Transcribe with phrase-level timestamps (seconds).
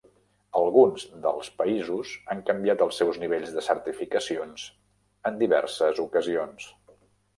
[0.59, 4.65] Alguns dels països han canviat els seus nivells de certificacions
[5.33, 6.67] en diverses ocasions.